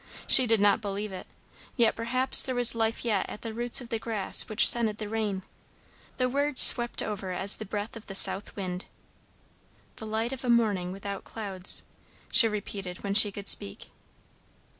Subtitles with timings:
[0.25, 1.27] She did not believe it;
[1.77, 5.07] yet perhaps there was life yet at the roots of the grass which scented the
[5.07, 5.43] rain.
[6.17, 8.87] The words swept over as the breath of the south wind.
[9.97, 11.83] "'The light of a morning without clouds'"
[12.31, 13.91] she repeated when she could speak.